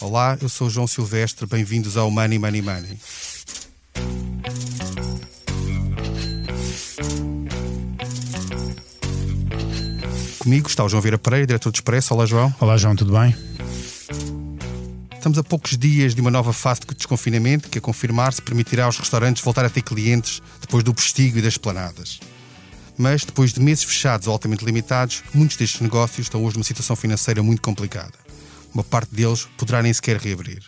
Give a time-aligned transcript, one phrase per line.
[0.00, 2.98] Olá, eu sou o João Silvestre, bem-vindos ao Money Money Money.
[10.38, 12.14] Comigo está o João Vieira Pereira, diretor do Expresso.
[12.14, 12.54] Olá, João.
[12.60, 13.34] Olá, João, tudo bem?
[15.16, 18.98] Estamos a poucos dias de uma nova fase de desconfinamento que, a confirmar-se, permitirá aos
[18.98, 22.20] restaurantes voltar a ter clientes depois do prestígio e das planadas.
[22.96, 26.94] Mas, depois de meses fechados ou altamente limitados, muitos destes negócios estão hoje numa situação
[26.94, 28.27] financeira muito complicada.
[28.74, 30.62] Uma parte deles poderá nem sequer reabrir.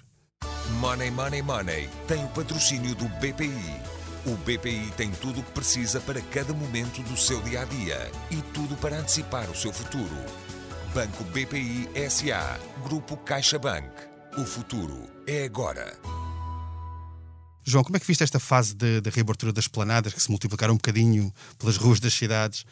[0.78, 3.80] Money Money Money tem o patrocínio do BPI.
[4.26, 8.10] O BPI tem tudo o que precisa para cada momento do seu dia a dia
[8.30, 10.16] e tudo para antecipar o seu futuro.
[10.94, 13.88] Banco BPI SA, Grupo CaixaBank.
[14.36, 15.98] O futuro é agora.
[17.64, 20.74] João, como é que viste esta fase de, de reabertura das planadas que se multiplicaram
[20.74, 22.64] um bocadinho pelas ruas das cidades?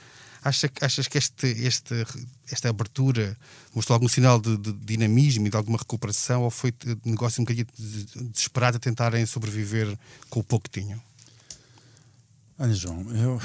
[0.43, 2.07] Acha, achas que este, este,
[2.51, 3.37] esta abertura
[3.75, 6.73] mostrou algum sinal de, de, dinamismo e de alguma recuperação ou foi
[7.05, 7.67] negócio um bocadinho
[8.31, 9.99] desesperado a tentarem sobreviver
[10.31, 11.01] com o pouco que tinham?
[12.59, 13.41] Olha, João, eu,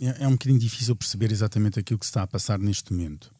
[0.00, 3.32] é, é um bocadinho difícil perceber exatamente aquilo que se está a passar neste momento.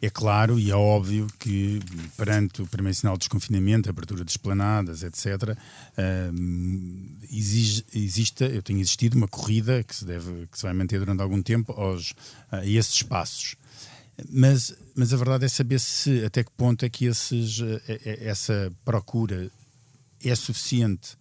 [0.00, 1.80] É claro e é óbvio que,
[2.16, 8.78] perante o primeiro sinal de desconfinamento, abertura de esplanadas, etc., uh, exige, existe, eu tenho
[8.78, 12.14] existido uma corrida que se, deve, que se vai manter durante algum tempo aos,
[12.50, 13.56] a esses espaços.
[14.30, 18.18] Mas, mas a verdade é saber se até que ponto é que esses, eh, eh,
[18.22, 19.50] essa procura
[20.24, 21.16] é suficiente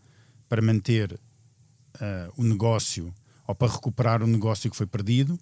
[0.50, 3.14] para manter uh, o negócio
[3.46, 5.40] ou para recuperar o negócio que foi perdido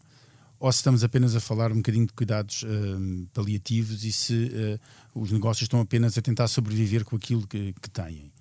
[0.59, 4.52] ou se estamos apenas a falar um bocadinho de cuidados uh, paliativos e se
[5.14, 8.31] uh, os negócios estão apenas a tentar sobreviver com aquilo que, que, têm.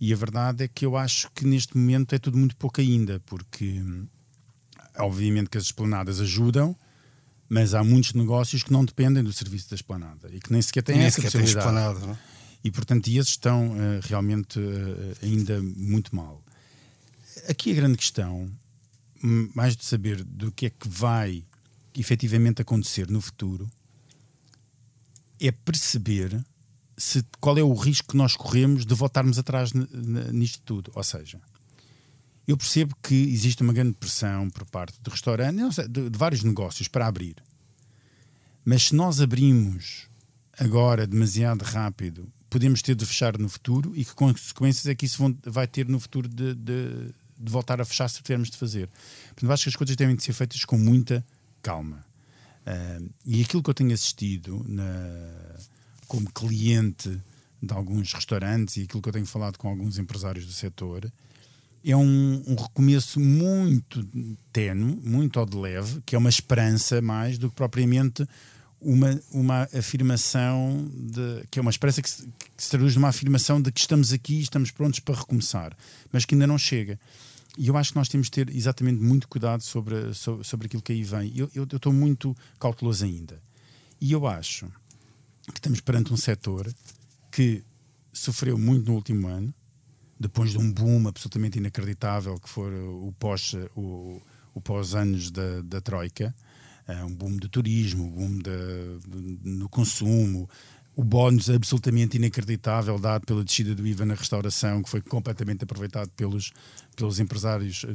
[0.00, 3.20] E a verdade é que eu acho que neste momento é tudo muito pouco ainda,
[3.20, 3.80] porque
[4.98, 6.76] obviamente que as esplanadas ajudam,
[7.48, 10.82] mas há muitos negócios que não dependem do serviço da esplanada e que nem sequer
[10.82, 11.66] têm nem essa sequer possibilidade.
[11.66, 12.12] Esplanada, não?
[12.14, 12.18] É?
[12.64, 14.60] E portanto esses estão uh, realmente
[15.22, 16.42] ainda muito mal.
[17.48, 18.50] Aqui a grande questão
[19.22, 21.44] mais de saber do que é que vai
[21.94, 23.70] efetivamente acontecer no futuro,
[25.40, 26.44] é perceber
[26.96, 30.92] se, qual é o risco que nós corremos de voltarmos atrás nisto tudo.
[30.94, 31.40] Ou seja,
[32.46, 36.88] eu percebo que existe uma grande pressão por parte de restaurantes, de, de vários negócios
[36.88, 37.36] para abrir.
[38.64, 40.08] Mas se nós abrimos
[40.58, 45.18] agora demasiado rápido, podemos ter de fechar no futuro e que consequências é que isso
[45.18, 48.88] vão, vai ter no futuro de, de, de voltar a fechar se tivermos de fazer.
[49.28, 51.24] Portanto, acho que as coisas devem de ser feitas com muita
[51.62, 52.04] calma.
[52.66, 54.84] Uh, e aquilo que eu tenho assistido na,
[56.06, 57.20] como cliente
[57.62, 61.10] de alguns restaurantes e aquilo que eu tenho falado com alguns empresários do setor
[61.84, 64.06] é um, um recomeço muito
[64.52, 68.26] tenue, muito ao de leve, que é uma esperança mais do que propriamente
[68.82, 72.26] uma, uma afirmação de, que é uma esperança que se,
[72.56, 75.76] que se traduz numa afirmação de que estamos aqui e estamos prontos para recomeçar,
[76.12, 76.98] mas que ainda não chega.
[77.56, 80.82] E eu acho que nós temos de ter exatamente muito cuidado sobre, sobre, sobre aquilo
[80.82, 81.32] que aí vem.
[81.36, 83.40] Eu, estou muito cauteloso ainda.
[84.00, 84.66] E eu acho
[85.46, 86.72] que estamos perante um setor
[87.30, 87.62] que
[88.12, 89.52] sofreu muito no último ano,
[90.18, 94.20] depois de um boom absolutamente inacreditável que foi o pós, o,
[94.54, 96.34] o pós anos da, da Troika,
[97.04, 98.98] um boom do turismo, um boom de,
[99.44, 100.48] no consumo,
[100.94, 106.10] o bónus absolutamente inacreditável dado pela descida do IVA na restauração, que foi completamente aproveitado
[106.10, 106.52] pelos,
[106.94, 107.86] pelos empresários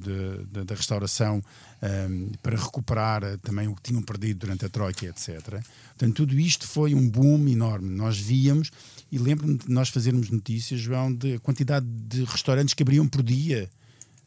[0.50, 5.06] da restauração um, ehm, para recuperar eh, também o que tinham perdido durante a Troika,
[5.06, 5.62] etc.
[5.90, 7.88] Portanto, tudo isto foi um boom enorme.
[7.96, 8.72] Nós víamos,
[9.12, 13.70] e lembro-me de nós fazermos notícias, João, de quantidade de restaurantes que abriam por dia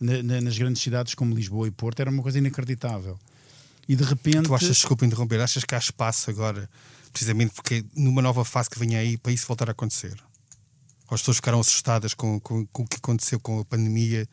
[0.00, 3.18] na, na, nas grandes cidades como Lisboa e Porto, era uma coisa inacreditável.
[3.90, 4.44] E de repente.
[4.44, 6.70] Tu achas, desculpa interromper, achas que há espaço agora
[7.12, 10.14] precisamente porque numa nova fase que vem aí para isso voltar a acontecer.
[11.08, 14.28] Ou as pessoas ficaram assustadas com, com, com o que aconteceu com a pandemia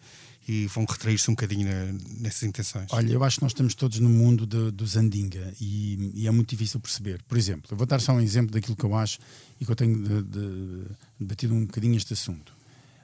[0.47, 2.85] e vão retrair-se um bocadinho na, nessas intenções?
[2.91, 6.51] Olha, eu acho que nós estamos todos no mundo do Zandinga e, e, é muito
[6.51, 7.23] difícil perceber.
[7.27, 9.17] Por exemplo, eu vou dar só um exemplo daquilo que eu acho
[9.59, 10.83] e que eu tenho de, de,
[11.19, 12.53] debatido um bocadinho este assunto.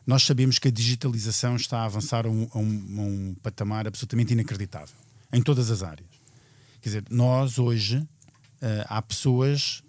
[0.06, 3.88] Nós sabemos que a digitalização está a avançar a um, a um, a um patamar
[3.88, 4.96] absolutamente inacreditável
[5.34, 6.13] em todas as áreas.
[6.84, 8.08] Quer dizer, nós hoje uh,
[8.90, 9.82] há pessoas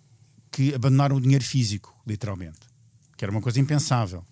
[0.52, 2.60] que abandonaram o dinheiro físico, literalmente,
[3.16, 4.24] que era uma coisa impensável.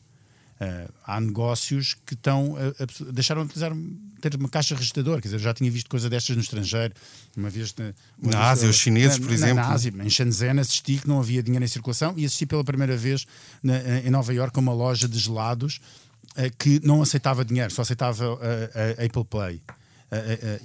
[0.60, 3.72] Uh, há negócios que estão a, a, deixaram de utilizar
[4.20, 6.94] ter uma caixa registradora, quer dizer, eu já tinha visto coisa destas no estrangeiro,
[7.36, 9.56] uma vez na, uma na Ásia, os chineses, na, por exemplo.
[9.56, 12.96] Na, Ásia, em Shenzhen assisti que não havia dinheiro em circulação e assisti pela primeira
[12.96, 13.26] vez
[13.60, 15.80] na, em Nova Iorque a uma loja de gelados
[16.36, 19.60] uh, que não aceitava dinheiro, só aceitava a Apple Play.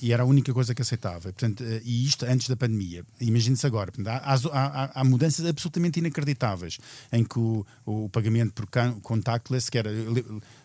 [0.02, 1.32] E era a única coisa que aceitava.
[1.32, 3.04] Portanto, e isto antes da pandemia.
[3.20, 3.92] Imagine-se agora.
[3.92, 4.08] Portanto,
[4.52, 6.78] há, há, há, mudanças absolutamente inacreditáveis
[7.12, 8.68] em que o, o pagamento por
[9.02, 9.90] contactless, que era.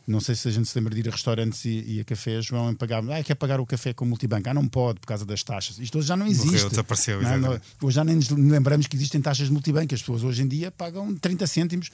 [0.05, 2.49] Não sei se a gente se lembra de ir a restaurantes e, e a cafés,
[2.49, 3.03] vão pagar.
[3.11, 4.49] Ah, quer pagar o café com multibanco?
[4.49, 5.79] Ah, não pode por causa das taxas.
[5.79, 6.47] Isto hoje já não existe.
[6.47, 7.23] Morreu, desapareceu.
[7.23, 9.95] Não, não, hoje já nem nos lembramos que existem taxas de multibanco.
[9.95, 11.91] As pessoas hoje em dia pagam 30 cêntimos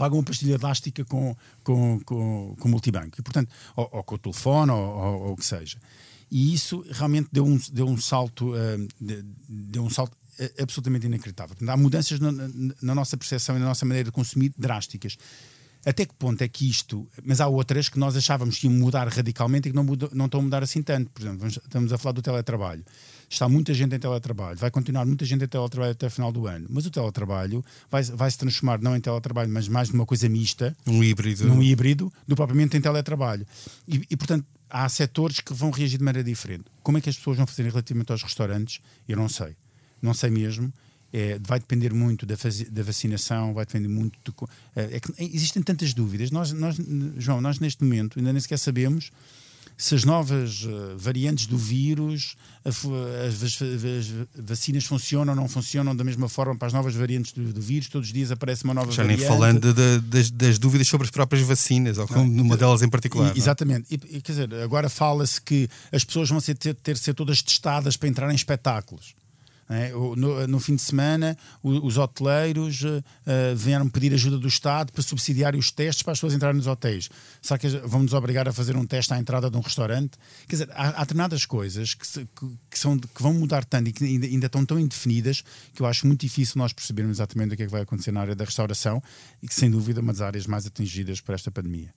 [0.00, 4.18] pagam uma pastilha elástica com, com, com, com multibanco, e, portanto, ou, ou, com o
[4.18, 5.76] telefone, ou, ou, o que seja.
[6.30, 8.88] E isso realmente deu um, deu um salto, uh,
[9.46, 10.16] deu um salto
[10.58, 11.54] absolutamente inacreditável.
[11.54, 12.48] Portanto, há mudanças na, na,
[12.80, 15.18] na, nossa percepção e na nossa maneira de consumir drásticas.
[15.84, 17.06] Até que ponto é que isto.
[17.22, 20.26] Mas há outras que nós achávamos que iam mudar radicalmente e que não, mudam, não
[20.26, 21.10] estão a mudar assim tanto.
[21.10, 22.84] Por exemplo, estamos a falar do teletrabalho
[23.30, 26.48] está muita gente em teletrabalho, vai continuar muita gente em teletrabalho até o final do
[26.48, 30.28] ano, mas o teletrabalho vai, vai se transformar não em teletrabalho, mas mais numa coisa
[30.28, 33.46] mista, um híbrido, num híbrido, do propriamente em teletrabalho.
[33.86, 36.64] E, e portanto, há setores que vão reagir de maneira diferente.
[36.82, 38.80] Como é que as pessoas vão fazer relativamente aos restaurantes?
[39.08, 39.56] Eu não sei.
[40.02, 40.72] Não sei mesmo.
[41.12, 42.36] É, vai depender muito da,
[42.70, 44.16] da, vacinação, vai depender muito.
[44.24, 44.32] De,
[44.76, 46.30] é, é que existem tantas dúvidas.
[46.30, 46.76] Nós, nós,
[47.16, 49.10] João, nós neste momento ainda nem sequer sabemos
[49.80, 52.84] se as novas uh, variantes do vírus, as,
[53.26, 57.50] as, as, vacinas funcionam ou não funcionam da mesma forma para as novas variantes do,
[57.50, 59.22] do vírus, todos os dias aparece uma nova Já variante.
[59.22, 62.82] Já nem falando de, das, das, dúvidas sobre as próprias vacinas, ou com uma delas
[62.82, 63.34] em particular.
[63.34, 63.86] E, exatamente.
[63.90, 67.96] E, quer dizer, agora fala-se que as pessoas vão ser, ter, ter ser todas testadas
[67.96, 69.14] para entrar em espetáculos.
[69.72, 69.92] É?
[70.48, 73.00] No, fim de semana, os hoteleiros uh,
[73.54, 77.08] vieram pedir ajuda do Estado para subsidiar os testes para as pessoas entrarem nos hotéis.
[77.40, 80.18] Será que vão nos obrigar a fazer um teste à entrada de um restaurante?
[80.48, 82.04] Quer dizer, há, determinadas coisas que,
[82.76, 86.04] são, que vão mudar tanto e que ainda, ainda, estão tão indefinidas que eu acho
[86.04, 89.00] muito difícil nós percebermos exatamente o que é que vai acontecer na área da restauração
[89.40, 91.92] e que, sem dúvida, é uma das áreas mais atingidas por esta pandemia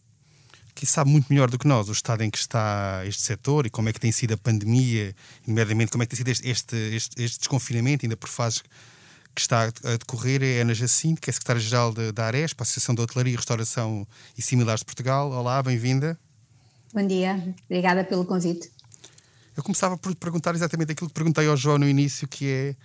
[0.85, 3.69] que sabe muito melhor do que nós o estado em que está este setor e
[3.69, 5.15] como é que tem sido a pandemia,
[5.47, 8.61] imediatamente como é que tem sido este, este, este, este desconfinamento, ainda por fases
[9.33, 12.93] que está a decorrer, é Ana Jacinto, que é secretária-geral da Ares, para a Associação
[12.93, 14.05] de Hotelaria, Restauração
[14.37, 15.31] e Similares de Portugal.
[15.31, 16.19] Olá, bem-vinda.
[16.93, 18.69] Bom dia, obrigada pelo convite.
[19.55, 22.75] Eu começava por perguntar exatamente aquilo que perguntei ao João no início, que é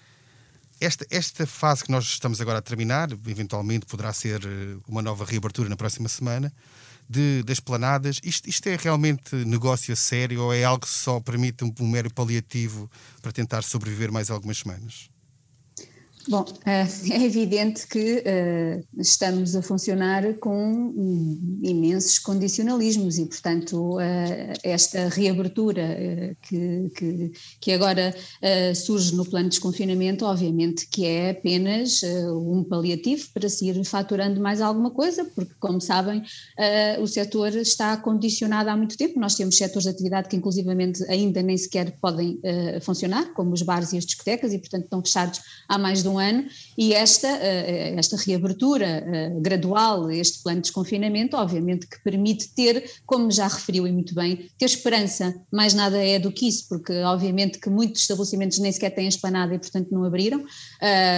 [0.81, 4.41] esta, esta fase que nós estamos agora a terminar, eventualmente poderá ser
[4.87, 6.53] uma nova reabertura na próxima semana,
[7.09, 11.65] de, das planadas, isto, isto é realmente negócio sério ou é algo que só permite
[11.65, 12.91] um, um mero paliativo
[13.23, 15.11] para tentar sobreviver mais algumas semanas?
[16.29, 20.93] Bom, eh, é evidente que uh, estamos a funcionar com
[21.63, 24.01] imensos condicionalismos e, portanto, uh,
[24.63, 28.15] esta reabertura que, que, que, agora
[28.75, 32.03] surge no plano de desconfinamento, obviamente que é apenas
[32.35, 36.23] um paliativo para se ir faturando mais alguma coisa, porque, como sabem,
[37.01, 39.19] o setor está condicionado há muito tempo.
[39.21, 42.41] Nós temos setores de atividade que, inclusivamente, ainda nem sequer podem
[42.83, 46.18] funcionar, como os bares e as discotecas, e, portanto, estão fechados há mais de um
[46.19, 46.45] ano
[46.77, 52.91] e esta, eh, esta reabertura eh, gradual, este plano de desconfinamento, obviamente que permite ter,
[53.07, 56.93] como já referiu e muito bem, ter esperança, mais nada é do que isso, porque
[57.03, 60.45] obviamente que muitos estabelecimentos nem sequer têm esplanada e portanto não abriram,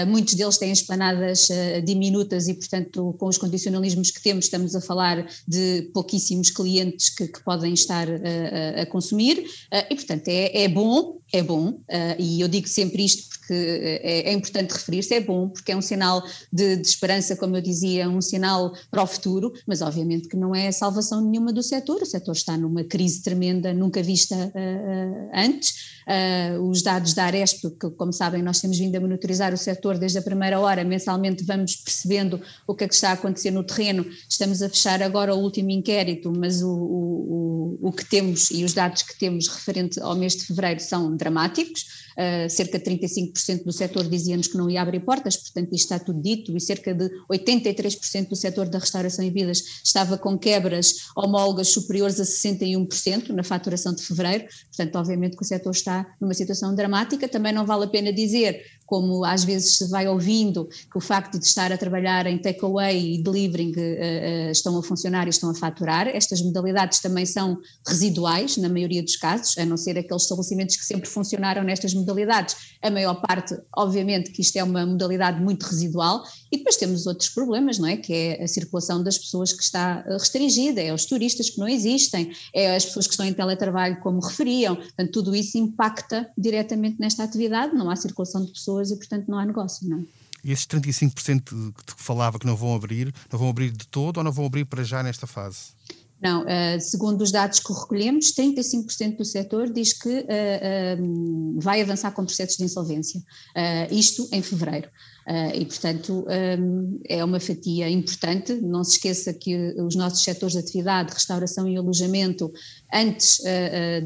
[0.08, 1.48] muitos deles têm esplanadas
[1.84, 7.28] diminutas e portanto com os condicionalismos que temos estamos a falar de pouquíssimos clientes que,
[7.28, 9.44] que podem estar uh, a consumir.
[9.90, 11.80] E portanto é, é bom, é bom
[12.18, 15.82] e eu digo sempre isto porque é, é importante referir-se, é bom porque é um
[15.82, 20.36] sinal de, de, esperança, como eu dizia, um sinal para o futuro, mas obviamente que
[20.36, 25.30] não é salvação nenhuma do setor, o setor está numa crise tremenda, nunca vista uh,
[25.34, 29.56] antes, uh, os dados da Aresp, que como sabem nós temos vindo a monitorizar o
[29.56, 33.50] setor desde a primeira hora, mensalmente vamos percebendo o que é que está a acontecer
[33.50, 38.50] no terreno, estamos a fechar agora o último inquérito, mas o, o, o que temos
[38.50, 42.84] e os dados que temos referente ao mês de fevereiro são dramáticos, Uh, cerca de
[42.84, 46.60] 35% do setor dizia-nos que não ia abrir portas, portanto isto está tudo dito, e
[46.60, 52.24] cerca de 83% do setor da restauração e vidas estava com quebras homólogas superiores a
[52.24, 57.28] 61% na faturação de fevereiro, portanto obviamente que o setor está numa situação dramática.
[57.28, 61.38] Também não vale a pena dizer como às vezes se vai ouvindo que o facto
[61.38, 65.54] de estar a trabalhar em takeaway e delivering uh, estão a funcionar e estão a
[65.54, 66.08] faturar.
[66.08, 67.56] Estas modalidades também são
[67.86, 72.56] residuais, na maioria dos casos, a não ser aqueles estabelecimentos que sempre funcionaram nestas modalidades.
[72.82, 76.24] A maior parte, obviamente, que isto é uma modalidade muito residual.
[76.52, 77.96] E depois temos outros problemas, não é?
[77.96, 82.32] Que é a circulação das pessoas que está restringida, é os turistas que não existem,
[82.52, 84.74] é as pessoas que estão em teletrabalho, como referiam.
[84.74, 89.38] Portanto, tudo isso impacta diretamente nesta atividade, não há circulação de pessoas e, portanto, não
[89.38, 90.02] há negócio, não é?
[90.42, 94.24] E esses 35% que falava que não vão abrir, não vão abrir de todo ou
[94.24, 95.72] não vão abrir para já nesta fase?
[96.20, 102.10] Não, uh, segundo os dados que recolhemos, 35% do setor diz que uh, vai avançar
[102.12, 103.22] com processos de insolvência,
[103.90, 104.88] isto em fevereiro.
[105.54, 106.26] E, portanto,
[106.58, 108.54] um, é uma fatia importante.
[108.54, 112.52] Não se esqueça que os nossos setores de atividade, restauração e alojamento,
[112.92, 113.40] antes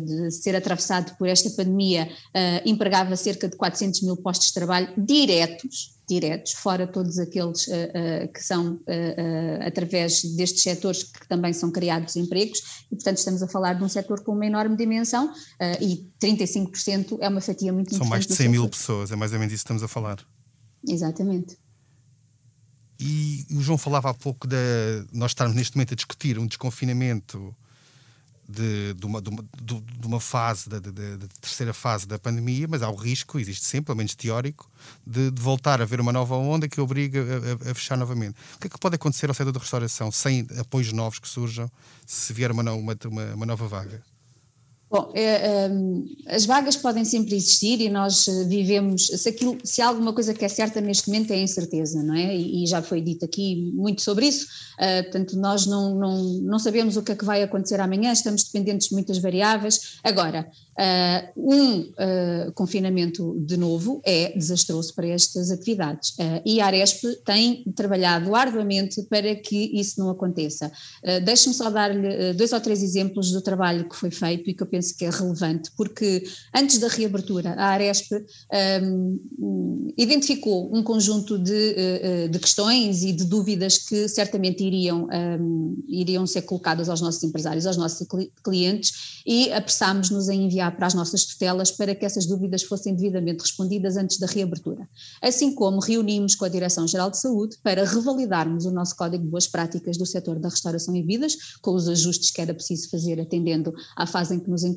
[0.05, 2.09] de ser atravessado por esta pandemia,
[2.65, 8.33] empregava cerca de 400 mil postos de trabalho diretos, diretos, fora todos aqueles uh, uh,
[8.33, 13.49] que são uh, através destes setores que também são criados empregos, e portanto estamos a
[13.49, 15.33] falar de um setor com uma enorme dimensão
[15.81, 17.99] e 35% é uma fatia muito são importante.
[17.99, 20.19] São mais de 100 mil pessoas, é mais ou menos isso que estamos a falar.
[20.87, 21.59] Exatamente.
[22.99, 24.57] E o João falava há pouco de
[25.13, 27.55] nós estarmos neste momento a discutir um desconfinamento
[28.49, 30.81] de, de, uma, de, uma, de uma, fase, da,
[31.41, 34.71] terceira fase da pandemia, mas há o risco, existe sempre, pelo menos teórico,
[35.07, 37.21] de, voltar a haver uma nova onda que obriga
[37.67, 38.37] a, a, fechar novamente.
[38.57, 41.71] O que é que pode acontecer ao setor da restauração sem apoios novos que surjam
[42.07, 42.63] se vier uma,
[43.35, 44.03] uma nova vaga?
[44.95, 45.71] Bom, é, é,
[46.29, 50.33] as vagas podem sempre existir e nós eh, vivemos, se, aquilo, se há alguma coisa
[50.33, 52.33] que é certa neste momento é a incerteza, não é?
[52.37, 56.97] E, já foi dito aqui muito sobre isso, uh, portanto nós não, não, não sabemos
[56.97, 59.99] o que é que vai acontecer amanhã, estamos dependentes de muitas variáveis.
[60.05, 60.49] Agora,
[61.37, 61.93] um
[62.55, 69.37] confinamento de novo é desastroso para estas atividades e a Aresp tem trabalhado arduamente para
[69.37, 70.73] que isso não aconteça.
[71.25, 74.67] Deixe-me só dar-lhe dois ou três exemplos do trabalho que foi feito e que eu
[74.67, 76.25] penso que é relevante, porque
[76.55, 78.13] antes da reabertura a Aresp
[78.83, 85.09] um, identificou um conjunto de, de, questões e de dúvidas que certamente iriam,
[85.41, 88.07] um, iriam ser colocadas aos nossos empresários, aos nossos
[88.43, 93.43] clientes e apressámos-nos a enviar para as nossas tutelas para que essas dúvidas fossem devidamente
[93.43, 94.89] respondidas antes da reabertura.
[95.23, 99.47] Assim como reunimos com a Direção-Geral de Saúde para revalidarmos o nosso Código de Boas
[99.47, 103.75] Práticas do setor da restauração e vidas, com os ajustes que era preciso fazer atendendo
[103.97, 104.74] à fase em que nos encontramos,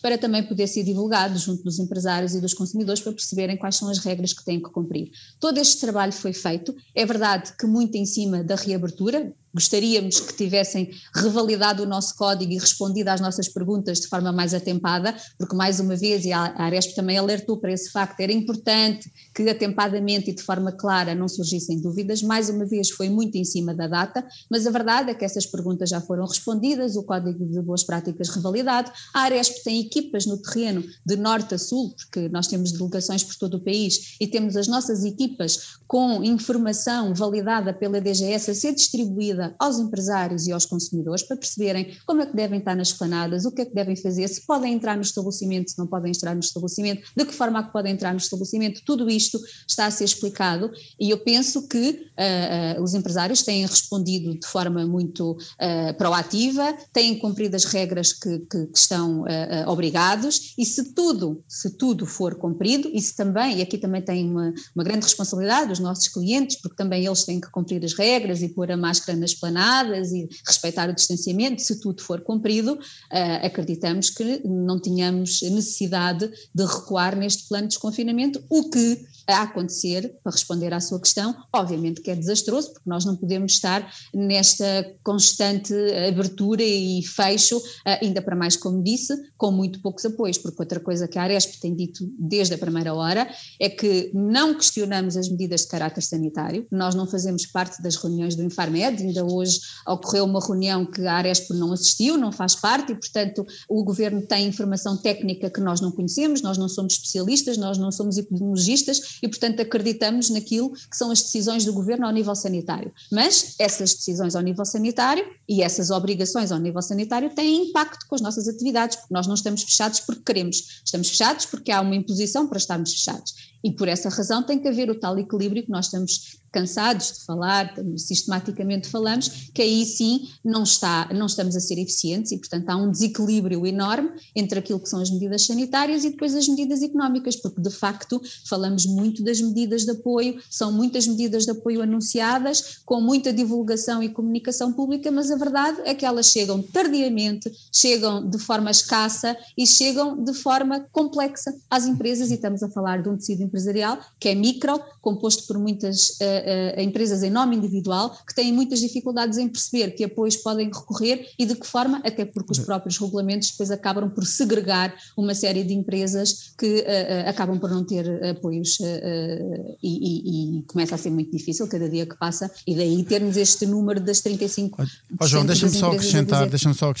[0.00, 3.88] para também poder ser divulgado junto dos empresários e dos consumidores para perceberem quais são
[3.88, 5.10] as regras que têm que cumprir.
[5.40, 10.34] Todo este trabalho foi feito, é verdade que muito em cima da reabertura, gostaríamos que
[10.34, 15.54] tivessem revalidado o nosso código e respondido às nossas perguntas de forma mais atempada, porque
[15.54, 20.30] mais uma vez, e a Aresp também alertou para esse facto, era importante que atempadamente
[20.30, 23.86] e de forma clara não surgissem dúvidas, mais uma vez foi muito em cima da
[23.86, 27.84] data, mas a verdade é que essas perguntas já foram respondidas, o código de boas
[27.84, 32.72] práticas revalidado, a Aresp tem equipas no terreno de norte a sul, porque nós temos
[32.72, 38.50] delegações por todo o país e temos as nossas equipas com informação validada pela DGS
[38.50, 42.76] a ser distribuída aos empresários e aos consumidores para perceberem como é que devem estar
[42.76, 45.86] nas esplanadas, o que é que devem fazer, se podem entrar no estabelecimento, se não
[45.86, 49.38] podem entrar no estabelecimento, de que forma é que podem entrar no estabelecimento, tudo isto
[49.66, 54.46] está a ser explicado e eu penso que uh, uh, os empresários têm respondido de
[54.46, 59.24] forma muito uh, proativa, têm cumprido as regras que, que, que estão
[59.66, 64.52] obrigados e se tudo, se tudo for cumprido, isso também, e aqui também tem uma,
[64.74, 68.48] uma grande responsabilidade os nossos clientes, porque também eles têm que cumprir as regras e
[68.48, 74.10] pôr a máscara nas esplanadas e respeitar o distanciamento, se tudo for cumprido, uh, acreditamos
[74.10, 80.32] que não tínhamos necessidade de recuar neste plano de desconfinamento, o que a acontecer, para
[80.32, 84.64] responder à sua questão, obviamente que é desastroso, porque nós não podemos estar nesta
[85.02, 85.74] constante
[86.08, 90.80] abertura e fecho, eh, ainda para mais, como disse, com muito poucos apoios, porque outra
[90.80, 93.28] coisa que a Aresp tem dito desde a primeira hora
[93.60, 98.34] é que não questionamos as medidas de caráter sanitário, nós não fazemos parte das reuniões
[98.34, 102.92] do Infarmed, ainda hoje ocorreu uma reunião que a Aresp não assistiu, não faz parte,
[102.92, 107.56] e portanto o Governo tem informação técnica que nós não conhecemos, nós não somos especialistas,
[107.56, 112.12] nós não somos epidemiologistas, e, portanto, acreditamos naquilo que são as decisões do governo ao
[112.12, 112.92] nível sanitário.
[113.10, 118.14] Mas essas decisões ao nível sanitário e essas obrigações ao nível sanitário têm impacto com
[118.14, 121.96] as nossas atividades, porque nós não estamos fechados porque queremos, estamos fechados porque há uma
[121.96, 123.34] imposição para estarmos fechados.
[123.64, 127.24] E por essa razão tem que haver o tal equilíbrio que nós estamos cansados de
[127.24, 132.68] falar, sistematicamente falamos, que aí sim não, está, não estamos a ser eficientes e, portanto,
[132.68, 136.82] há um desequilíbrio enorme entre aquilo que são as medidas sanitárias e depois as medidas
[136.82, 141.82] económicas, porque de facto falamos muito das medidas de apoio, são muitas medidas de apoio
[141.82, 147.50] anunciadas, com muita divulgação e comunicação pública, mas a verdade é que elas chegam tardiamente,
[147.72, 153.02] chegam de forma escassa e chegam de forma complexa às empresas e estamos a falar
[153.02, 157.56] de um tecido empresarial que é micro, composto por muitas uh, uh, empresas em nome
[157.56, 162.00] individual que têm muitas dificuldades em perceber que apoios podem recorrer e de que forma,
[162.04, 167.28] até porque os próprios regulamentos depois acabam por segregar uma série de empresas que uh,
[167.28, 172.06] acabam por não ter apoios e, e, e começa a ser muito difícil cada dia
[172.06, 174.82] que passa, e daí termos este número das 35.
[175.20, 176.92] Oh, João, deixa-me só acrescentar, deixa-me só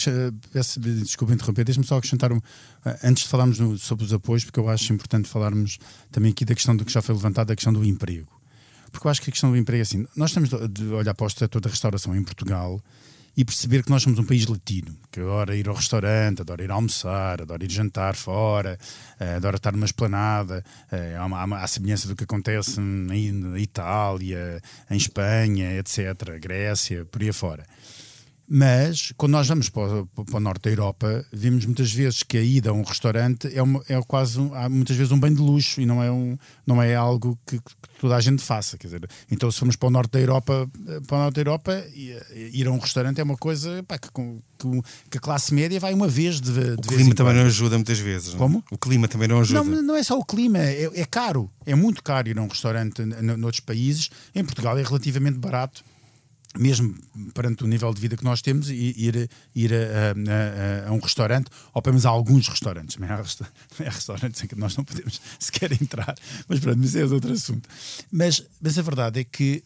[1.02, 2.40] desculpa interromper, deixa-me só acrescentar um,
[3.02, 5.78] antes de falarmos no, sobre os apoios, porque eu acho importante falarmos
[6.10, 8.41] também aqui da questão do que já foi levantado, da questão do emprego.
[8.92, 11.26] Porque eu acho que a questão do emprego é assim, nós temos de olhar para
[11.26, 12.80] o setor da restauração em Portugal
[13.36, 16.70] e perceber que nós somos um país latino, que adora ir ao restaurante, adora ir
[16.70, 18.78] almoçar, adora ir jantar fora,
[19.18, 24.60] eh, adora estar numa esplanada, eh, há, uma, há semelhança do que acontece na Itália,
[24.90, 27.64] em Espanha, etc., Grécia, por aí afora.
[28.54, 32.42] Mas, quando nós vamos para, para, o norte da Europa, vimos muitas vezes que a
[32.42, 35.40] ida a um restaurante é, uma, é quase, um, há muitas vezes um bem de
[35.40, 38.76] luxo e não é, um, não é algo que, que, toda a gente faça.
[38.76, 40.70] Quer dizer, então, se formos para o norte da Europa,
[41.06, 44.82] para o norte da Europa ir a um restaurante é uma coisa pá, que, que,
[45.08, 48.00] que, a classe média vai uma vez de, de O clima também não ajuda muitas
[48.00, 48.34] vezes.
[48.34, 48.56] Como?
[48.56, 48.64] Não?
[48.70, 49.64] O clima também não ajuda.
[49.64, 51.50] Não, não é só o clima, é, é caro.
[51.64, 54.10] É muito caro ir a um restaurante noutros países.
[54.34, 55.82] Em Portugal é relativamente barato
[56.58, 56.94] mesmo
[57.34, 61.50] perante o nível de vida que nós temos, ir, ir a, a, a um restaurante,
[61.72, 63.10] ou pelo menos a alguns restaurantes, não é,
[63.80, 66.14] é restaurantes em que nós não podemos sequer entrar,
[66.48, 67.68] mas pronto, mas é outro assunto.
[68.10, 69.62] Mas, mas a verdade é que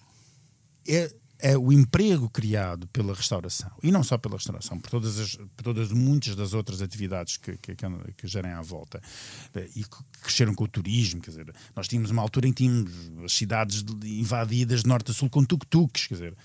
[0.88, 5.34] é, é o emprego criado pela restauração, e não só pela restauração, por todas, as,
[5.34, 9.02] por todas muitas das outras atividades que, que, que gerem à volta,
[9.74, 12.92] e que cresceram com o turismo, quer dizer, nós tínhamos uma altura em que tínhamos
[13.24, 16.36] as cidades invadidas de norte a sul com tuk-tuks, quer dizer,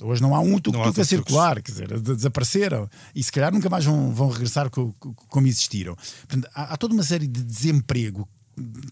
[0.00, 3.84] Hoje não há um tuk-tuk a circular, quer dizer, desapareceram e se calhar nunca mais
[3.84, 5.96] vão, vão regressar co, co, como existiram.
[6.28, 8.28] Portanto, há, há, toda uma série de desemprego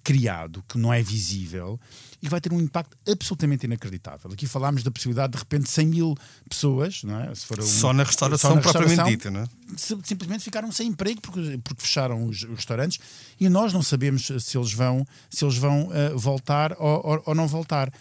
[0.03, 1.81] criado que não é visível
[2.23, 4.31] e vai ter um impacto absolutamente inacreditável.
[4.33, 6.15] Aqui falámos da possibilidade de repente 100 mil
[6.49, 7.35] pessoas, não é?
[7.35, 9.47] Se for um, só na restauração só na propriamente dita, não é?
[9.77, 12.99] Simplesmente ficaram sem emprego porque, porque fecharam os, os, restaurantes
[13.39, 17.35] e nós não sabemos se eles vão, se eles vão uh, voltar ou, ou, ou
[17.35, 17.93] não voltar.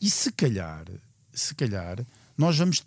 [0.00, 0.84] E se calhar,
[1.32, 2.04] se calhar
[2.40, 2.82] nós vamos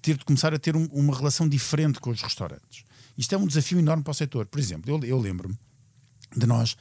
[0.00, 2.84] ter de começar a ter um, uma relação diferente com os restaurantes.
[3.18, 4.46] Isto é um desafio enorme para o setor.
[4.46, 5.58] Por exemplo, eu, eu lembro-me
[6.36, 6.76] de nós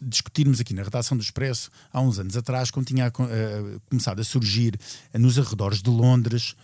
[0.00, 4.24] discutirmos aqui na redação do Expresso há uns anos atrás, quando tinha uh, começado a
[4.24, 4.78] surgir
[5.12, 6.56] uh, nos arredores de Londres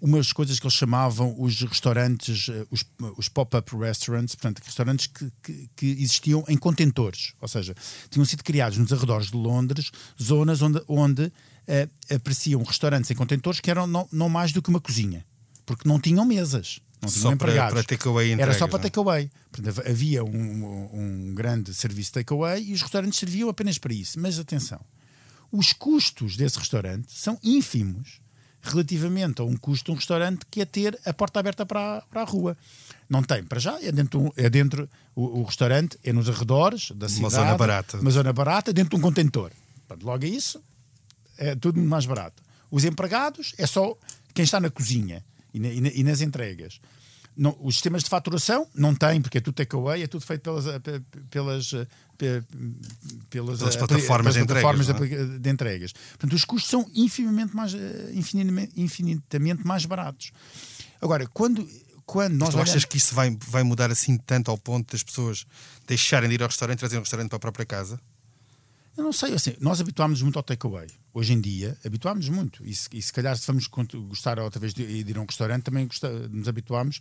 [0.00, 2.84] umas coisas que eles chamavam os restaurantes, uh, os,
[3.16, 7.74] os pop-up restaurants, portanto, restaurantes que, que, que, existiam em contentores, ou seja,
[8.08, 9.90] tinham sido criados nos arredores de Londres,
[10.22, 11.32] zonas onde, onde
[11.68, 15.24] uh, apareciam restaurantes em contentores que eram não, não mais do que uma cozinha,
[15.66, 16.80] porque não tinham mesas.
[17.00, 17.74] Não tinham só empregados.
[17.74, 18.82] Para, para takeaway Era só para é?
[18.82, 19.30] takeaway.
[19.88, 24.18] Havia um, um grande serviço takeaway e os restaurantes serviam apenas para isso.
[24.18, 24.80] Mas atenção,
[25.52, 28.20] os custos desse restaurante são ínfimos
[28.60, 32.02] relativamente a um custo de um restaurante que é ter a porta aberta para a,
[32.02, 32.56] para a rua.
[33.08, 37.08] Não tem, para já, é dentro, é dentro o, o restaurante é nos arredores da
[37.08, 37.20] cidade.
[37.24, 37.98] Uma zona barata.
[37.98, 39.52] Uma zona barata, dentro de um contentor.
[40.02, 40.60] Logo é isso,
[41.38, 42.42] é tudo mais barato.
[42.70, 43.96] Os empregados é só
[44.34, 45.24] quem está na cozinha
[45.54, 46.80] e, na, e, nas entregas.
[47.36, 50.66] Não, os sistemas de faturação não têm, porque é tudo takeaway, é tudo feito pelas,
[50.66, 50.80] eh,
[51.30, 51.86] pelas, eh,
[53.30, 55.92] pelas, pelas plataformas, pelas de, plataformas entregas, de, de, entregas.
[55.92, 60.32] Portanto, os custos são infinitamente mais, eh, infinitamente, infinitamente mais baratos.
[61.00, 61.66] Agora, quando,
[62.04, 62.40] quando nós.
[62.40, 62.70] Mas tu olhamos...
[62.70, 65.46] achas que isso vai, vai mudar assim tanto ao ponto das pessoas
[65.86, 68.00] deixarem de ir ao restaurante e trazer um restaurante para a própria casa?
[68.96, 70.88] Eu não sei, assim, nós habituámos muito ao takeaway.
[71.18, 72.64] Hoje em dia, habituámos muito.
[72.64, 75.24] E se, e se calhar, se vamos gostar outra vez de, de ir a um
[75.24, 75.88] restaurante, também
[76.30, 77.00] nos habituámos,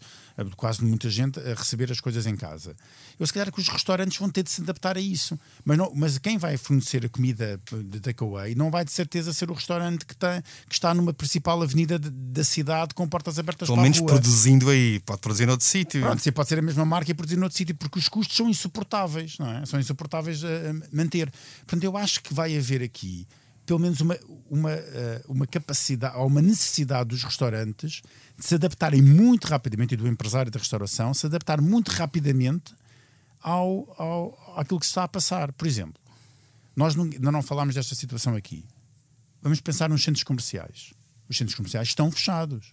[0.56, 2.76] quase muita gente, a receber as coisas em casa.
[3.20, 5.40] Eu, se calhar, que os restaurantes vão ter de se adaptar a isso.
[5.64, 9.52] Mas, não, mas quem vai fornecer a comida de takeaway não vai de certeza ser
[9.52, 13.68] o restaurante que, tem, que está numa principal avenida de, da cidade com portas abertas
[13.70, 16.02] Pelo menos produzindo aí, pode produzir noutro sítio.
[16.02, 19.38] Pronto, pode ser a mesma marca e produzir noutro sítio, porque os custos são insuportáveis,
[19.38, 19.64] não é?
[19.68, 21.32] São insuportáveis a manter.
[21.68, 23.28] Portanto, eu acho que vai haver aqui
[23.68, 24.18] pelo menos uma,
[24.50, 28.02] uma, eh, uma capacidade ou uma necessidade dos restaurantes
[28.38, 32.74] de se adaptarem muito rapidamente, e do empresário da restauração, se adaptar muito rapidamente
[33.42, 35.52] ao, ao, àquilo que se está a passar.
[35.52, 36.02] Por exemplo,
[36.76, 38.64] nós não, não falámos desta situação aqui.
[39.42, 40.94] Vamos pensar nos centros comerciais.
[41.28, 42.72] Os centros comerciais estão fechados.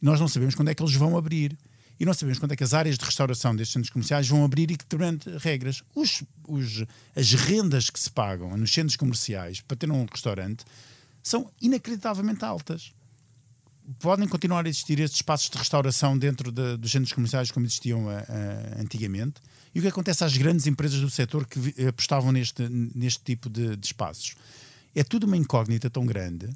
[0.00, 1.58] Nós não sabemos quando é que eles vão abrir
[1.98, 4.70] e não sabemos quando é que as áreas de restauração destes centros comerciais vão abrir
[4.70, 5.82] e que durante regras.
[5.94, 10.64] Os, os, as rendas que se pagam nos centros comerciais para ter um restaurante
[11.22, 12.92] são inacreditavelmente altas.
[14.00, 18.08] Podem continuar a existir estes espaços de restauração dentro de, dos centros comerciais como existiam
[18.08, 19.40] a, a, antigamente.
[19.74, 23.76] E o que acontece às grandes empresas do setor que apostavam neste, neste tipo de,
[23.76, 24.34] de espaços?
[24.94, 26.48] É tudo uma incógnita tão grande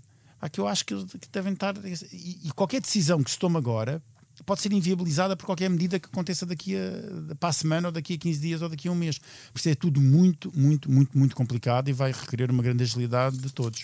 [0.49, 1.75] que eu acho que, que devem estar.
[1.85, 4.03] E, e qualquer decisão que se tome agora
[4.45, 8.15] pode ser inviabilizada por qualquer medida que aconteça daqui a, para a semana, ou daqui
[8.15, 9.19] a 15 dias, ou daqui a um mês.
[9.53, 13.39] Por isso é tudo muito, muito, muito, muito complicado e vai requerer uma grande agilidade
[13.39, 13.83] de todos.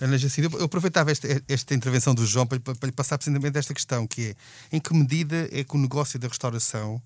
[0.00, 3.72] Ana Jacinta, eu aproveitava esta, esta intervenção do João para, para lhe passar precisamente esta
[3.72, 4.36] questão, que
[4.70, 7.00] é em que medida é que o negócio da restauração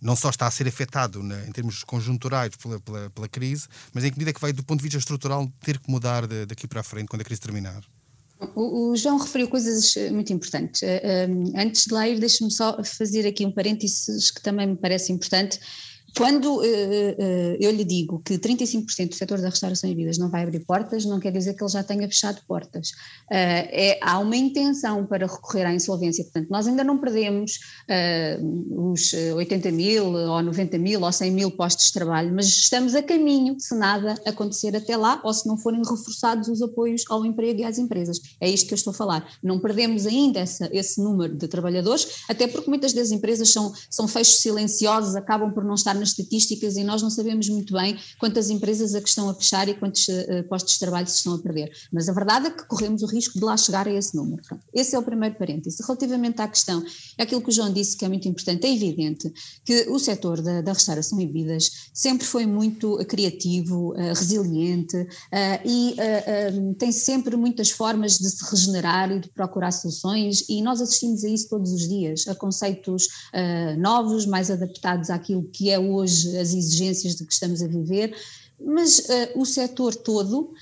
[0.00, 4.04] não só está a ser afetado né, em termos conjunturais pela, pela, pela, crise, mas
[4.04, 6.46] em que medida é que vai, do ponto de vista estrutural, ter que mudar de,
[6.46, 7.82] daqui para a frente quando a crise terminar?
[8.54, 10.82] O, João referiu coisas eh, muito importantes.
[10.82, 15.12] Uh, um, antes de lá deixe-me só fazer aqui um parênteses que também me parece
[15.12, 15.58] importante
[16.16, 20.30] quando uh, uh, eu lhe digo que 35% do setor da restauração e vidas não
[20.30, 22.90] vai abrir portas, não quer dizer que ele já tenha fechado portas.
[23.30, 27.58] Uh, é, há uma intenção para recorrer à insolvência, portanto, nós ainda não perdemos
[28.70, 33.02] os 80 mil, ou 90 mil, ou 100 mil postos de trabalho, mas estamos a
[33.02, 37.60] caminho, se nada acontecer até lá, ou se não forem reforçados os apoios ao emprego
[37.60, 38.20] e às empresas.
[38.40, 39.28] É isto que eu estou a falar.
[39.42, 44.06] Não perdemos ainda essa, esse número de trabalhadores, até porque muitas das empresas são, são
[44.06, 48.50] fechos silenciosos, acabam por não estar nas estatísticas e nós não sabemos muito bem quantas
[48.50, 51.38] empresas a que estão a fechar e quantos uh, postos de trabalho se estão a
[51.38, 51.72] perder.
[51.90, 54.42] Mas a verdade é que corremos o risco de lá chegar a esse número.
[54.72, 55.82] Esse é o primeiro parêntese.
[55.82, 56.84] Relativamente à questão,
[57.16, 59.32] é aquilo que o João disse que é muito importante, é evidente
[59.64, 65.06] que o setor da, da restauração e bebidas sempre foi muito criativo, uh, resiliente
[65.64, 65.96] e
[66.78, 71.28] tem sempre muitas formas de se regenerar e de procurar soluções e nós assistimos a
[71.28, 73.08] isso todos os dias, a conceitos
[73.78, 78.14] novos, mais adaptados àquilo que é o hoje as exigências de que estamos a viver,
[78.60, 80.52] mas uh, o setor todo, uh,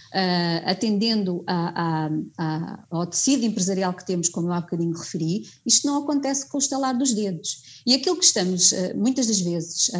[0.65, 5.87] atendendo a, a, a, ao tecido empresarial que temos, como eu há bocadinho referi, isto
[5.87, 7.83] não acontece com o estalar dos dedos.
[7.87, 9.91] E aquilo que estamos uh, muitas das vezes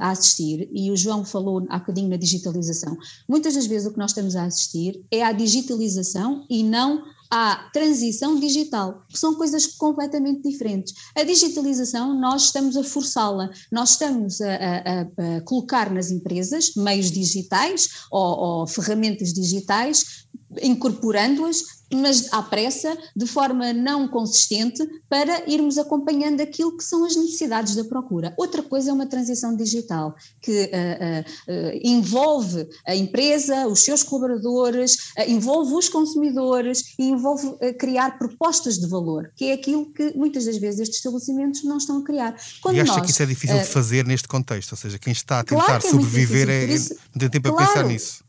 [0.00, 2.96] a assistir, e o João falou há bocadinho na digitalização,
[3.28, 7.02] muitas das vezes o que nós estamos a assistir é à digitalização e não
[7.34, 10.92] à transição digital, que são coisas completamente diferentes.
[11.16, 17.10] A digitalização, nós estamos a forçá-la, nós estamos a, a, a, colocar nas empresas meios
[17.10, 20.26] digitais ou, ou ferramentas digitais,
[20.60, 27.14] incorporando-as mas à pressa, de forma não consistente, para irmos acompanhando aquilo que são as
[27.14, 28.34] necessidades da procura.
[28.36, 34.02] Outra coisa é uma transição digital, que uh, uh, uh, envolve a empresa, os seus
[34.02, 40.44] colaboradores, envolve os consumidores e envolve criar propostas de valor, que é aquilo que muitas
[40.44, 42.36] das vezes estes estabelecimentos não estão a criar.
[42.60, 44.72] Quando e acha nós, que isso é difícil de fazer neste contexto?
[44.72, 47.64] Ou seja, quem está a tentar claro é sobreviver é, isso, não tem tempo claro,
[47.64, 48.24] a pensar nisso.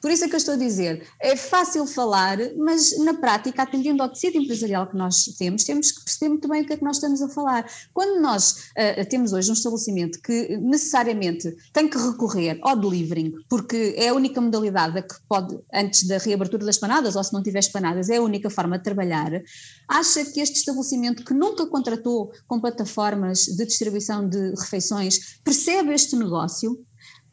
[0.00, 4.02] Por, isso é que eu estou a dizer, é fácil falar, mas na prática, atendendo
[4.02, 6.84] ao tecido empresarial que nós temos, temos que perceber muito bem o que é que
[6.84, 7.66] nós estamos a falar.
[7.92, 13.94] Quando nós uh, temos hoje um estabelecimento que necessariamente tem que recorrer ao delivering, porque
[13.96, 17.64] é a única modalidade que pode, antes da reabertura das panadas, ou se não tiver
[17.70, 19.42] panadas, é a única forma de trabalhar,
[19.88, 26.16] acha que este estabelecimento que nunca contratou com plataformas de distribuição de refeições percebe este
[26.16, 26.84] negócio?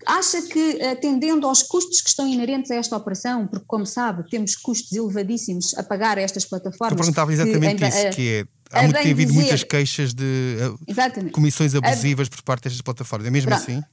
[0.05, 4.55] Acha que, atendendo aos custos que estão inerentes a esta operação, porque, como sabe, temos
[4.55, 6.91] custos elevadíssimos a pagar a estas plataformas.
[6.91, 8.45] Eu perguntava exatamente que, isso, que é.
[8.73, 12.81] Há muito, tem havido dizer, muitas queixas de uh, comissões abusivas a, por parte destas
[12.81, 13.27] plataformas.
[13.27, 13.83] É mesmo pronto, assim?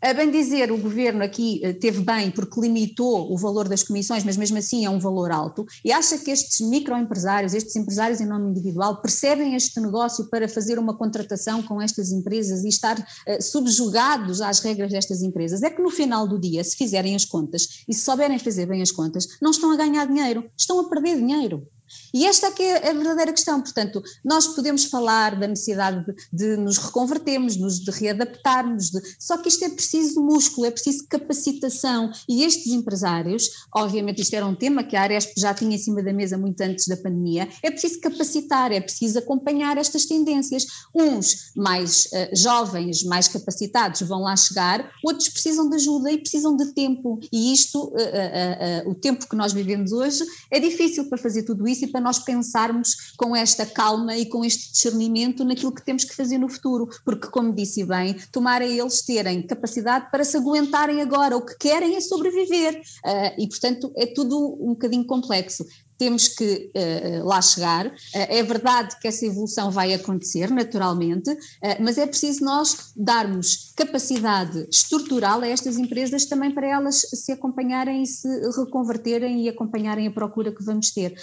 [0.00, 4.22] A bem dizer, o governo aqui eh, teve bem porque limitou o valor das comissões,
[4.22, 8.26] mas mesmo assim é um valor alto, e acha que estes microempresários, estes empresários em
[8.26, 13.42] nome individual, percebem este negócio para fazer uma contratação com estas empresas e estar uh,
[13.42, 15.64] subjugados às regras destas empresas?
[15.64, 18.80] É que no final do dia, se fizerem as contas e se souberem fazer bem
[18.80, 21.66] as contas, não estão a ganhar dinheiro, estão a perder dinheiro.
[22.12, 23.60] E esta é que é a verdadeira questão.
[23.60, 29.36] Portanto, nós podemos falar da necessidade de, de nos reconvertermos, nos, de readaptarmos, de, só
[29.38, 32.10] que isto é preciso músculo, é preciso capacitação.
[32.28, 36.02] E estes empresários, obviamente isto era um tema que a Aresp já tinha em cima
[36.02, 40.66] da mesa muito antes da pandemia, é preciso capacitar, é preciso acompanhar estas tendências.
[40.94, 46.56] Uns mais uh, jovens, mais capacitados vão lá chegar, outros precisam de ajuda e precisam
[46.56, 47.18] de tempo.
[47.32, 51.66] E isto, uh, uh, o tempo que nós vivemos hoje, é difícil para fazer tudo
[51.68, 56.04] isso e para nós pensarmos com esta calma e com este discernimento naquilo que temos
[56.04, 61.00] que fazer no futuro, porque, como disse bem, tomara eles terem capacidade para se aguentarem
[61.00, 65.64] agora, o que querem é sobreviver, uh, e portanto é tudo um bocadinho complexo
[65.98, 67.86] temos que uh, lá chegar.
[67.86, 71.36] Uh, é verdade que essa evolução vai acontecer naturalmente, uh,
[71.80, 78.02] mas é preciso nós darmos capacidade estrutural a estas empresas também para elas se acompanharem
[78.02, 81.14] e se reconverterem e acompanharem a procura que vamos ter.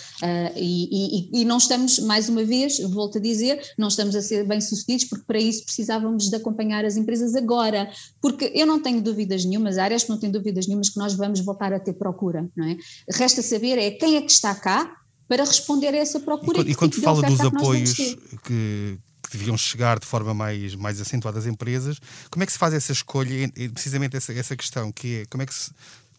[0.55, 4.45] E, e, e, não estamos, mais uma vez, volto a dizer, não estamos a ser
[4.45, 7.89] bem-sucedidos porque para isso precisávamos de acompanhar as empresas agora,
[8.21, 11.39] porque eu não tenho dúvidas nenhumas, a Ares não tem dúvidas nenhumas que nós vamos
[11.41, 12.77] voltar a ter procura, não é?
[13.11, 14.97] Resta saber é quem é que está cá,
[15.27, 16.61] para responder a essa procura.
[16.61, 18.99] E, quando, e quando fala dos apoios que, que,
[19.31, 21.99] deviam chegar de forma mais, mais acentuada às empresas,
[22.31, 25.43] como é que se faz essa escolha, e precisamente essa, essa questão, que é como
[25.43, 25.71] é que se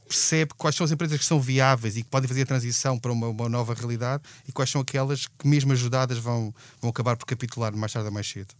[0.06, 3.10] percebe quais são as empresas que são viáveis e que podem fazer a transição para
[3.10, 7.26] uma, uma nova realidade e quais são aquelas que, mesmo ajudadas, vão, vão acabar por
[7.26, 8.54] capitular mais tarde ou mais cedo?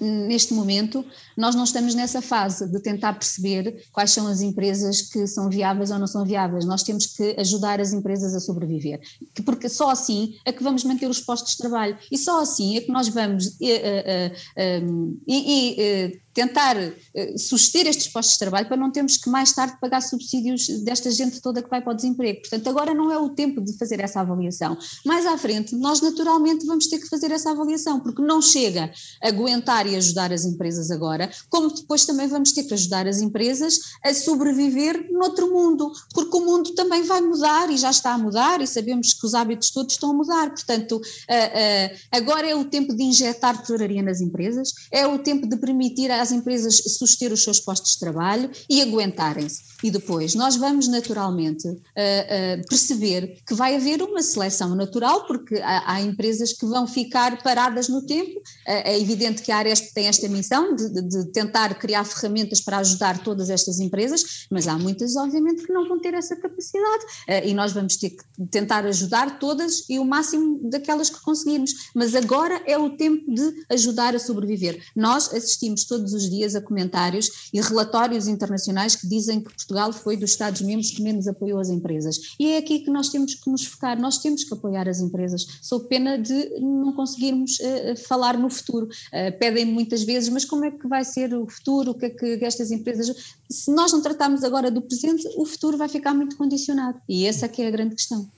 [0.00, 1.04] Neste momento,
[1.36, 5.90] nós não estamos nessa fase de tentar perceber quais são as empresas que são viáveis
[5.90, 6.64] ou não são viáveis.
[6.64, 9.00] Nós temos que ajudar as empresas a sobreviver,
[9.44, 12.80] porque só assim é que vamos manter os postos de trabalho e só assim é
[12.80, 13.46] que nós vamos.
[13.46, 19.28] Uh, uh, uh, e, tentar uh, suster estes postos de trabalho para não termos que
[19.28, 22.42] mais tarde pagar subsídios desta gente toda que vai para o desemprego.
[22.42, 24.78] Portanto, agora não é o tempo de fazer essa avaliação.
[25.04, 29.28] Mais à frente, nós naturalmente vamos ter que fazer essa avaliação, porque não chega a
[29.28, 33.80] aguentar e ajudar as empresas agora, como depois também vamos ter que ajudar as empresas
[34.04, 38.60] a sobreviver noutro mundo, porque o mundo também vai mudar e já está a mudar
[38.60, 40.50] e sabemos que os hábitos todos estão a mudar.
[40.50, 45.48] Portanto, uh, uh, agora é o tempo de injetar tesouraria nas empresas, é o tempo
[45.48, 49.62] de permitir às as empresas suster os seus postos de trabalho e aguentarem-se.
[49.82, 55.56] E depois nós vamos naturalmente uh, uh, perceber que vai haver uma seleção natural, porque
[55.56, 58.38] há, há empresas que vão ficar paradas no tempo.
[58.38, 62.78] Uh, é evidente que a Aresp tem esta missão de, de, tentar criar ferramentas para
[62.78, 67.04] ajudar todas estas empresas, mas há muitas, obviamente, que não vão ter essa capacidade.
[67.44, 71.90] e nós vamos ter que tentar ajudar todas e o máximo daquelas que conseguirmos.
[71.94, 74.82] Mas agora é o tempo de ajudar a sobreviver.
[74.94, 80.16] Nós assistimos todos os dias a comentários e relatórios internacionais que dizem que Portugal foi
[80.16, 82.34] dos Estados-membros que menos apoiou as empresas.
[82.38, 85.46] E é aqui que nós temos que nos focar, nós temos que apoiar as empresas.
[85.62, 88.86] Sou pena de não conseguirmos uh, falar no futuro.
[88.86, 91.92] Uh, Pedem-me muitas vezes, mas como é que vai ser o futuro?
[91.92, 93.14] O que é que estas empresas.
[93.50, 97.00] Se nós não tratarmos agora do presente, o futuro vai ficar muito condicionado.
[97.08, 98.28] E essa é que é a grande questão.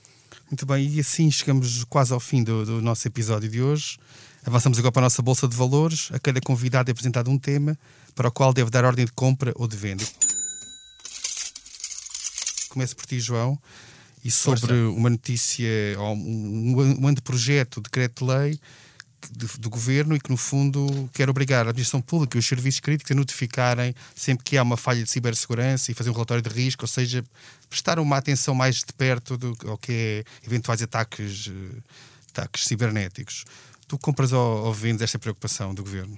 [0.49, 3.97] Muito bem, e assim chegamos quase ao fim do, do nosso episódio de hoje.
[4.43, 6.09] Avançamos agora para a nossa Bolsa de Valores.
[6.11, 7.77] A cada convidado é apresentado um tema
[8.15, 10.03] para o qual deve dar ordem de compra ou de venda.
[12.69, 13.59] Começo por ti, João,
[14.23, 18.59] e sobre uma notícia, um, um anteprojeto de decreto-lei
[19.59, 23.11] do governo e que, no fundo, quer obrigar a administração pública e os serviços críticos
[23.11, 26.83] a notificarem sempre que há uma falha de cibersegurança e fazer um relatório de risco,
[26.83, 27.23] ou seja,
[27.69, 31.77] prestar uma atenção mais de perto do, ao que é eventuais ataques, eh,
[32.31, 33.45] ataques cibernéticos.
[33.91, 36.17] Tu compras ou, ou vendes esta preocupação do governo?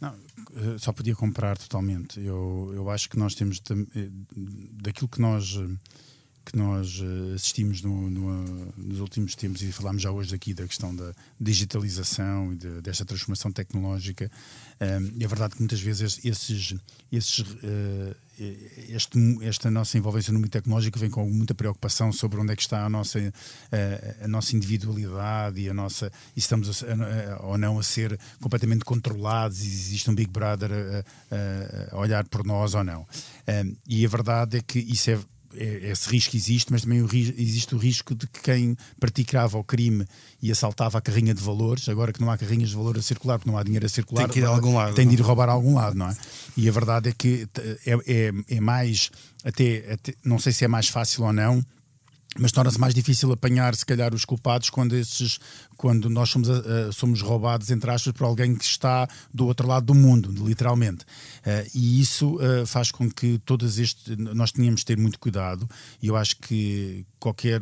[0.00, 0.14] Não,
[0.54, 2.20] eh, só podia comprar totalmente.
[2.20, 4.08] Eu, eu acho que nós temos eh,
[4.80, 5.58] daquilo que nós
[6.44, 10.64] que nós eh, assistimos no, no, nos últimos tempos e falámos já hoje aqui da
[10.68, 14.30] questão da digitalização e de, desta transformação tecnológica.
[14.78, 16.76] é verdade que muitas vezes esses,
[17.10, 17.54] esses,
[18.88, 22.62] este, esta nossa envolvência no mundo tecnológico vem com muita preocupação sobre onde é que
[22.62, 27.58] está a nossa, a, a nossa individualidade e a nossa e estamos a, a, ou
[27.58, 30.70] não a ser completamente controlados e existe um Big Brother
[31.90, 33.06] a, olhar por nós ou não.
[33.86, 35.18] E a verdade é que isso é
[35.54, 40.06] esse risco existe, mas também o, existe o risco de que quem praticava o crime
[40.40, 43.38] e assaltava a carrinha de valores, agora que não há carrinhas de valor a circular,
[43.38, 45.20] porque não há dinheiro a circular, tem, que ir a algum lado, tem de ir
[45.20, 46.16] roubar a algum lado, não é?
[46.56, 47.48] E a verdade é que
[47.86, 49.10] é, é, é mais,
[49.44, 51.64] até, até, não sei se é mais fácil ou não,
[52.38, 55.40] mas torna-se mais difícil apanhar, se calhar, os culpados quando, esses,
[55.76, 59.86] quando nós somos, uh, somos roubados, entre aspas, por alguém que está do outro lado
[59.86, 61.04] do mundo, literalmente.
[61.44, 64.16] Uh, e isso uh, faz com que todos estes.
[64.16, 65.68] Nós tenhamos de ter muito cuidado,
[66.00, 67.60] e eu acho que qualquer.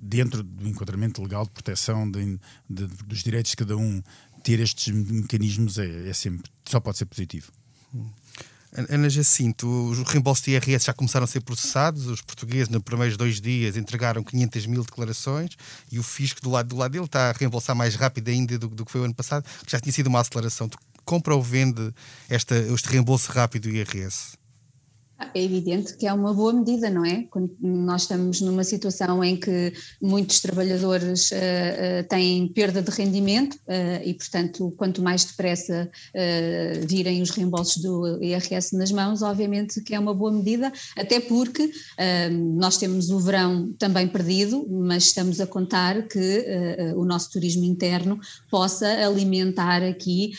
[0.00, 4.02] dentro do enquadramento legal de proteção de, de, dos direitos de cada um,
[4.48, 6.50] ter estes mecanismos é, é sempre.
[6.64, 7.52] só pode ser positivo.
[8.88, 12.06] Ana Jacinto, os reembolsos de IRS já começaram a ser processados.
[12.06, 15.50] Os portugueses, nos primeiros dois dias, entregaram 500 mil declarações
[15.92, 18.68] e o fisco do lado, do lado dele está a reembolsar mais rápido ainda do,
[18.68, 20.66] do que foi o ano passado, que já tinha sido uma aceleração.
[20.66, 21.92] Tu compra ou vende
[22.26, 24.38] esta, este reembolso rápido do IRS?
[25.34, 27.24] É evidente que é uma boa medida, não é?
[27.28, 33.54] Quando nós estamos numa situação em que muitos trabalhadores uh, uh, têm perda de rendimento
[33.54, 35.90] uh, e, portanto, quanto mais depressa
[36.86, 41.70] virem os reembolsos do IRS nas mãos, obviamente que é uma boa medida, até porque
[42.56, 46.44] nós temos o verão também perdido, mas estamos a contar que
[46.96, 48.18] o nosso turismo interno
[48.50, 50.32] possa alimentar aqui,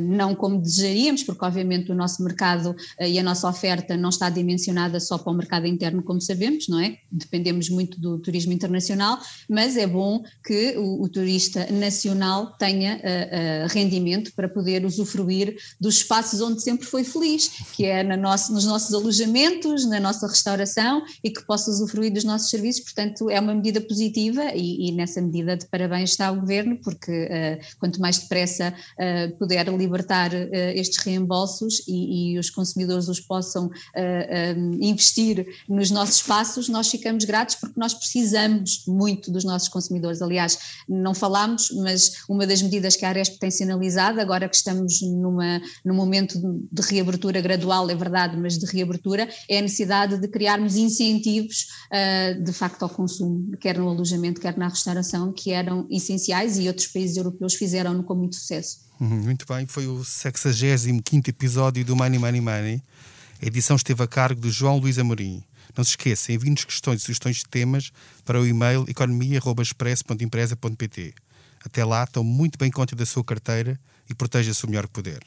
[0.00, 4.98] não como desejaríamos, porque obviamente o nosso mercado e a nossa oferta não está dimensionada
[5.00, 6.98] só para o mercado interno, como sabemos, não é?
[7.10, 13.66] Dependemos muito do turismo internacional, mas é bom que o, o turista nacional tenha uh,
[13.66, 18.52] uh, rendimento para poder usufruir dos espaços onde sempre foi feliz, que é na nosso,
[18.52, 22.82] nos nossos alojamentos, na nossa restauração e que possa usufruir dos nossos serviços.
[22.84, 27.12] Portanto, é uma medida positiva e, e nessa medida de parabéns está o Governo, porque
[27.12, 28.74] uh, quanto mais depressa
[29.38, 30.32] puder libertar
[30.74, 33.70] estes reembolsos e, e, os consumidores os possam
[34.80, 40.22] investir nos nossos espaços, nós ficamos gratos porque nós precisamos muito dos nossos consumidores.
[40.22, 45.00] Aliás, não falámos, mas uma das medidas que a Aresp tem sinalizado, agora que estamos
[45.02, 46.38] numa, num momento
[46.70, 52.42] de reabertura gradual, é verdade, mas de reabertura, é a necessidade de criarmos incentivos uh,
[52.42, 56.88] de facto ao consumo, quer no alojamento, quer na restauração, que eram essenciais e outros
[56.88, 58.84] países europeus fizeram-no com muito sucesso.
[59.00, 62.82] Uhum, muito bem, foi o 65 episódio do Money Money Money.
[63.42, 65.44] A edição esteve a cargo de João Luís Amorim.
[65.76, 67.92] Não se esqueça, envie-nos questões e sugestões de temas
[68.24, 71.14] para o e-mail economia.express.empresa.pt.
[71.64, 75.20] Até lá, tome muito bem conta da sua carteira e proteja-se o melhor que puder.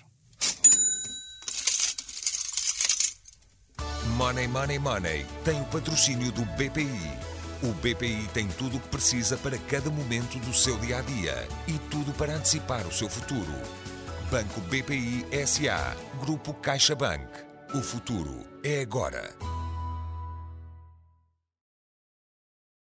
[4.15, 7.11] Money Money Money tem o patrocínio do BPI.
[7.63, 11.47] O BPI tem tudo o que precisa para cada momento do seu dia a dia
[11.67, 13.53] e tudo para antecipar o seu futuro.
[14.31, 17.46] Banco BPI SA, Grupo CaixaBank.
[17.73, 19.56] O futuro é agora.